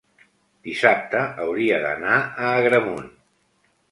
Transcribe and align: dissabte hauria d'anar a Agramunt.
dissabte 0.67 1.19
hauria 1.43 1.77
d'anar 1.85 2.15
a 2.47 2.53
Agramunt. 2.63 3.09